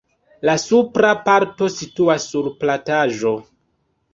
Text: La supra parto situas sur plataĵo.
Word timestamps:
La 0.47 0.53
supra 0.61 1.11
parto 1.27 1.69
situas 1.75 2.27
sur 2.33 2.51
plataĵo. 2.65 3.39